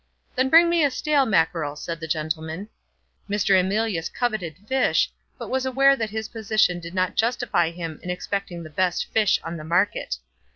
"Then 0.33 0.49
bring 0.49 0.67
me 0.67 0.83
a 0.83 0.89
stale 0.89 1.27
mackerel," 1.27 1.75
said 1.75 1.99
the 1.99 2.07
gentleman. 2.07 2.69
Mr. 3.29 3.59
Emilius 3.59 4.09
coveted 4.09 4.55
fish, 4.67 5.11
but 5.37 5.47
was 5.47 5.63
aware 5.63 5.95
that 5.95 6.09
his 6.09 6.27
position 6.29 6.79
did 6.79 6.95
not 6.95 7.13
justify 7.15 7.69
him 7.69 7.99
in 8.01 8.09
expecting 8.09 8.63
the 8.63 8.71
best 8.71 9.05
fish 9.11 9.39
on 9.43 9.57
the 9.57 9.63
market. 9.63 10.17